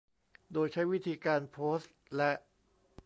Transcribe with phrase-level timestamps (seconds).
[0.53, 1.79] โดยใช้วิธีการโพส
[2.15, 2.31] และ